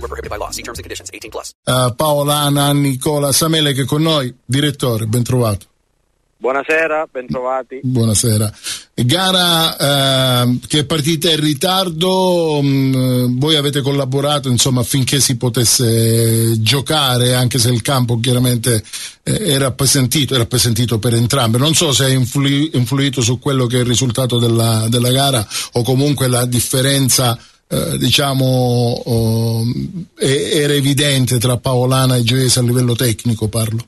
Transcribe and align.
Void 0.00 0.08
were 0.08 0.08
prohibited 0.08 0.30
by 0.30 0.36
law. 0.36 0.50
See 0.50 0.62
terms 0.62 0.78
and 0.78 0.84
conditions. 0.84 1.10
18 1.12 1.30
plus. 1.30 1.52
Uh, 1.66 1.92
Paola, 1.94 2.40
Anna, 2.40 2.72
Nicola 2.72 3.32
Samele 3.32 3.72
che 3.72 3.82
è 3.82 3.84
con 3.84 4.02
noi. 4.02 4.34
Direttore, 4.44 5.06
ben 5.06 5.22
trovato. 5.22 5.66
Buonasera, 6.38 7.06
bentrovati. 7.12 7.80
Buonasera. 7.82 8.50
Gara 8.94 9.76
eh, 9.76 10.58
che 10.66 10.78
è 10.78 10.84
partita 10.86 11.30
in 11.30 11.38
ritardo, 11.38 12.62
mh, 12.62 13.38
voi 13.38 13.56
avete 13.56 13.82
collaborato 13.82 14.48
insomma, 14.48 14.80
affinché 14.80 15.20
si 15.20 15.36
potesse 15.36 16.58
giocare, 16.62 17.34
anche 17.34 17.58
se 17.58 17.68
il 17.70 17.82
campo 17.82 18.18
chiaramente 18.20 18.82
eh, 19.22 19.50
era, 19.50 19.66
appesantito, 19.66 20.32
era 20.32 20.44
appesantito 20.44 20.98
per 20.98 21.12
entrambe. 21.12 21.58
Non 21.58 21.74
so 21.74 21.92
se 21.92 22.04
ha 22.04 22.08
influ- 22.08 22.74
influito 22.74 23.20
su 23.20 23.38
quello 23.38 23.66
che 23.66 23.76
è 23.76 23.80
il 23.80 23.86
risultato 23.86 24.38
della, 24.38 24.86
della 24.88 25.10
gara 25.10 25.46
o 25.72 25.82
comunque 25.82 26.26
la 26.26 26.46
differenza 26.46 27.38
eh, 27.72 27.96
diciamo 27.98 28.44
oh, 29.04 29.62
era 30.18 30.72
evidente 30.72 31.38
tra 31.38 31.56
Paolana 31.56 32.16
e 32.16 32.22
Gioese 32.22 32.58
a 32.58 32.62
livello 32.62 32.94
tecnico 32.96 33.48
parlo. 33.48 33.78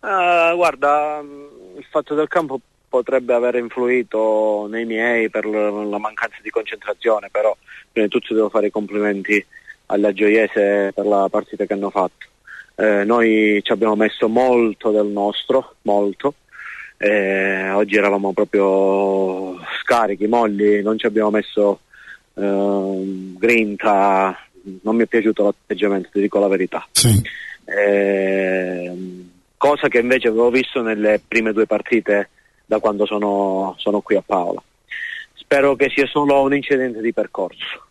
Uh, 0.00 0.56
guarda, 0.56 1.22
il 1.22 1.86
fatto 1.90 2.16
del 2.16 2.26
campo 2.26 2.60
potrebbe 2.88 3.34
aver 3.34 3.54
influito 3.54 4.66
nei 4.68 4.84
miei 4.84 5.30
per 5.30 5.46
la 5.46 5.98
mancanza 5.98 6.38
di 6.42 6.50
concentrazione, 6.50 7.28
però 7.30 7.56
prima 7.92 8.08
di 8.08 8.12
tutto 8.12 8.34
devo 8.34 8.48
fare 8.48 8.66
i 8.66 8.72
complimenti 8.72 9.44
alla 9.86 10.12
Gioiese 10.12 10.90
per 10.92 11.06
la 11.06 11.28
partita 11.30 11.66
che 11.66 11.74
hanno 11.74 11.90
fatto. 11.90 12.26
Eh, 12.74 13.04
noi 13.04 13.60
ci 13.62 13.70
abbiamo 13.70 13.94
messo 13.94 14.28
molto 14.28 14.90
del 14.90 15.06
nostro, 15.06 15.76
molto. 15.82 16.34
Eh, 16.96 17.70
oggi 17.70 17.96
eravamo 17.96 18.32
proprio 18.32 19.56
scarichi, 19.82 20.26
molli, 20.26 20.82
non 20.82 20.98
ci 20.98 21.06
abbiamo 21.06 21.30
messo 21.30 21.80
eh, 22.38 23.34
grinta, 23.38 24.36
non 24.82 24.96
mi 24.96 25.02
è 25.02 25.06
piaciuto 25.06 25.44
l'atteggiamento, 25.44 26.08
ti 26.12 26.20
dico 26.20 26.38
la 26.38 26.48
verità. 26.48 26.86
Sì. 26.92 27.20
Eh, 27.64 28.92
cosa 29.56 29.88
che 29.88 29.98
invece 29.98 30.28
avevo 30.28 30.50
visto 30.50 30.80
nelle 30.80 31.20
prime 31.26 31.52
due 31.52 31.66
partite 31.66 32.30
da 32.64 32.78
quando 32.78 33.06
sono, 33.06 33.74
sono 33.78 34.00
qui 34.00 34.16
a 34.16 34.22
Paola. 34.24 34.62
Spero 35.34 35.76
che 35.76 35.90
sia 35.94 36.06
solo 36.06 36.42
un 36.42 36.54
incidente 36.54 37.00
di 37.00 37.12
percorso. 37.12 37.86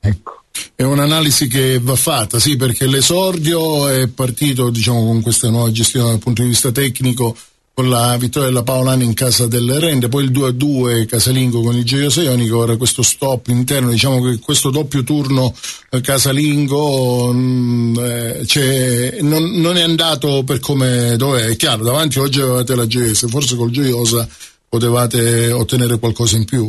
Ecco. 0.00 0.42
È 0.74 0.82
un'analisi 0.82 1.48
che 1.48 1.78
va 1.80 1.96
fatta, 1.96 2.38
sì, 2.38 2.56
perché 2.56 2.86
l'esordio 2.86 3.88
è 3.88 4.08
partito 4.08 4.70
diciamo, 4.70 5.04
con 5.04 5.20
questa 5.22 5.50
nuova 5.50 5.70
gestione 5.70 6.10
dal 6.10 6.18
punto 6.18 6.42
di 6.42 6.48
vista 6.48 6.70
tecnico 6.70 7.36
con 7.78 7.90
la 7.90 8.16
vittoria 8.18 8.48
della 8.48 8.64
Paolani 8.64 9.04
in 9.04 9.14
casa 9.14 9.46
del 9.46 9.78
Rende, 9.78 10.08
poi 10.08 10.24
il 10.24 10.32
2-2 10.32 11.06
casalingo 11.06 11.60
con 11.62 11.76
il 11.76 11.84
Gioioso 11.84 12.20
Ionico, 12.22 12.58
ora 12.58 12.76
questo 12.76 13.02
stop 13.02 13.46
interno, 13.46 13.90
diciamo 13.90 14.20
che 14.20 14.40
questo 14.40 14.70
doppio 14.70 15.04
turno 15.04 15.54
eh, 15.88 16.00
casalingo 16.00 17.32
mh, 17.32 17.98
eh, 18.00 19.18
non, 19.20 19.44
non, 19.60 19.76
è 19.76 19.82
andato 19.82 20.42
per 20.42 20.58
come 20.58 21.14
dov'è, 21.16 21.50
è 21.50 21.54
chiaro, 21.54 21.84
davanti 21.84 22.18
oggi 22.18 22.40
avevate 22.40 22.74
la 22.74 22.88
Gioiosa, 22.88 23.28
forse 23.28 23.54
col 23.54 23.70
Gioiosa 23.70 24.26
potevate 24.68 25.52
ottenere 25.52 26.00
qualcosa 26.00 26.36
in 26.36 26.46
più. 26.46 26.68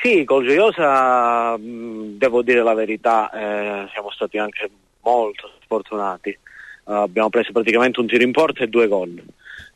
Sì, 0.00 0.22
col 0.22 0.46
Gioiosa 0.46 1.56
devo 1.58 2.42
dire 2.42 2.62
la 2.62 2.74
verità, 2.74 3.28
eh, 3.32 3.88
siamo 3.92 4.12
stati 4.12 4.38
anche 4.38 4.70
molto 5.02 5.50
sfortunati. 5.64 6.38
Uh, 6.84 6.92
abbiamo 6.92 7.28
preso 7.28 7.50
praticamente 7.50 7.98
un 7.98 8.06
tiro 8.06 8.22
in 8.22 8.30
porta 8.30 8.62
e 8.62 8.68
due 8.68 8.86
gol. 8.86 9.20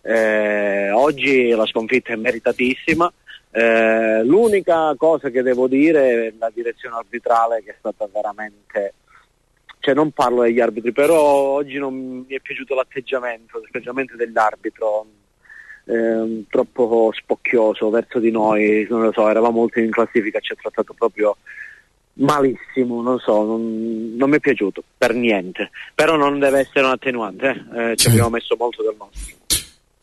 Eh, 0.06 0.90
oggi 0.90 1.48
la 1.48 1.64
sconfitta 1.64 2.12
è 2.12 2.16
meritatissima. 2.16 3.10
Eh, 3.50 4.22
l'unica 4.24 4.94
cosa 4.96 5.30
che 5.30 5.42
devo 5.42 5.66
dire 5.66 6.26
è 6.26 6.34
la 6.38 6.50
direzione 6.52 6.96
arbitrale 6.96 7.62
che 7.62 7.70
è 7.70 7.76
stata 7.78 8.06
veramente, 8.12 8.94
cioè 9.78 9.94
non 9.94 10.10
parlo 10.10 10.42
degli 10.42 10.60
arbitri, 10.60 10.92
però 10.92 11.22
oggi 11.22 11.78
non 11.78 12.24
mi 12.26 12.34
è 12.34 12.40
piaciuto 12.40 12.74
l'atteggiamento, 12.74 13.62
specialmente 13.66 14.16
dell'arbitro, 14.16 15.06
eh, 15.86 16.44
troppo 16.50 17.10
spocchioso 17.14 17.90
verso 17.90 18.18
di 18.18 18.30
noi, 18.30 18.86
non 18.90 19.02
lo 19.02 19.12
so, 19.12 19.28
eravamo 19.28 19.60
ultimi 19.60 19.86
in 19.86 19.92
classifica, 19.92 20.40
ci 20.40 20.52
ha 20.52 20.56
trattato 20.60 20.92
proprio 20.92 21.36
malissimo, 22.14 23.02
non 23.02 23.18
so, 23.20 23.44
non, 23.44 24.14
non 24.16 24.30
mi 24.30 24.36
è 24.36 24.40
piaciuto 24.40 24.82
per 24.98 25.14
niente, 25.14 25.70
però 25.94 26.16
non 26.16 26.38
deve 26.38 26.60
essere 26.60 26.84
un 26.84 26.92
attenuante, 26.92 27.66
eh? 27.72 27.92
Eh, 27.92 27.96
ci 27.96 28.08
abbiamo 28.08 28.30
messo 28.30 28.54
molto 28.58 28.82
del 28.82 28.94
nostro. 28.98 29.43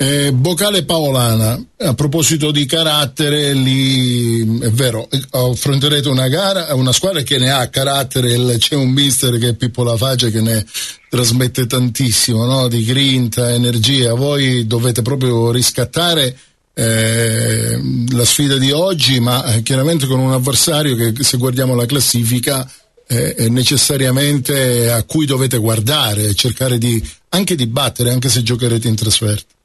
Eh, 0.01 0.31
Bocale 0.33 0.83
Paolana, 0.83 1.63
a 1.77 1.93
proposito 1.93 2.49
di 2.49 2.65
carattere, 2.65 3.53
lì 3.53 4.57
è 4.57 4.71
vero, 4.71 5.07
affronterete 5.29 6.09
una 6.09 6.27
gara, 6.27 6.73
una 6.73 6.91
squadra 6.91 7.21
che 7.21 7.37
ne 7.37 7.51
ha 7.51 7.69
carattere, 7.69 8.57
c'è 8.57 8.73
un 8.73 8.89
mister 8.89 9.37
che 9.37 9.49
è 9.49 9.53
Pippo 9.53 9.83
La 9.83 9.95
Faccia 9.95 10.29
che 10.29 10.41
ne 10.41 10.65
trasmette 11.07 11.67
tantissimo, 11.67 12.45
no? 12.45 12.67
di 12.67 12.83
grinta, 12.83 13.53
energia, 13.53 14.15
voi 14.15 14.65
dovete 14.65 15.03
proprio 15.03 15.51
riscattare 15.51 16.35
eh, 16.73 17.79
la 18.09 18.25
sfida 18.25 18.57
di 18.57 18.71
oggi, 18.71 19.19
ma 19.19 19.53
eh, 19.53 19.61
chiaramente 19.61 20.07
con 20.07 20.19
un 20.19 20.31
avversario 20.31 20.95
che 20.95 21.23
se 21.23 21.37
guardiamo 21.37 21.75
la 21.75 21.85
classifica 21.85 22.67
eh, 23.05 23.49
necessariamente 23.49 24.89
a 24.89 25.03
cui 25.03 25.27
dovete 25.27 25.59
guardare, 25.59 26.33
cercare 26.33 26.79
di, 26.79 27.07
anche 27.29 27.53
di 27.53 27.67
battere, 27.67 28.09
anche 28.09 28.29
se 28.29 28.41
giocherete 28.41 28.87
in 28.87 28.95
trasferta. 28.95 29.59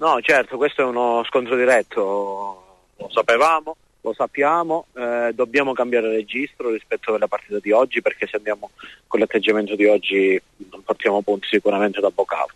No, 0.00 0.18
certo, 0.22 0.56
questo 0.56 0.80
è 0.80 0.84
uno 0.86 1.22
scontro 1.26 1.56
diretto, 1.56 2.00
lo 2.96 3.10
sapevamo, 3.10 3.76
lo 4.00 4.14
sappiamo, 4.14 4.86
eh, 4.96 5.32
dobbiamo 5.34 5.74
cambiare 5.74 6.08
registro 6.08 6.70
rispetto 6.70 7.14
alla 7.14 7.28
partita 7.28 7.58
di 7.58 7.70
oggi 7.70 8.00
perché 8.00 8.26
se 8.26 8.36
andiamo 8.36 8.70
con 9.06 9.20
l'atteggiamento 9.20 9.76
di 9.76 9.84
oggi 9.84 10.40
non 10.70 10.82
portiamo 10.84 11.20
punti 11.20 11.48
sicuramente 11.50 12.00
da 12.00 12.08
Bocale. 12.08 12.52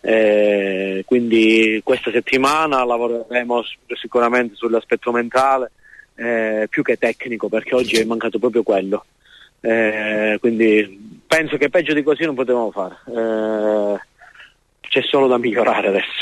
Eh, 0.00 1.04
quindi 1.06 1.80
questa 1.84 2.10
settimana 2.10 2.84
lavoreremo 2.84 3.62
sicuramente 3.94 4.56
sull'aspetto 4.56 5.12
mentale 5.12 5.70
eh, 6.16 6.66
più 6.68 6.82
che 6.82 6.96
tecnico 6.96 7.48
perché 7.48 7.76
oggi 7.76 8.00
è 8.00 8.04
mancato 8.04 8.40
proprio 8.40 8.64
quello. 8.64 9.04
Eh, 9.60 10.36
quindi 10.40 11.20
penso 11.28 11.56
che 11.58 11.68
peggio 11.70 11.94
di 11.94 12.02
così 12.02 12.24
non 12.24 12.34
potevamo 12.34 12.72
fare. 12.72 12.96
Eh, 13.06 14.00
c'è 14.80 15.00
solo 15.02 15.28
da 15.28 15.38
migliorare 15.38 15.86
adesso. 15.86 16.21